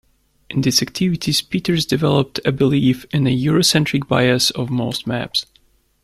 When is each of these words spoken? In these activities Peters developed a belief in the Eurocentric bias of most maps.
In 0.49 0.61
these 0.61 0.81
activities 0.81 1.43
Peters 1.43 1.85
developed 1.85 2.39
a 2.43 2.51
belief 2.51 3.05
in 3.11 3.23
the 3.25 3.45
Eurocentric 3.45 4.07
bias 4.07 4.49
of 4.49 4.71
most 4.71 5.05
maps. 5.05 5.45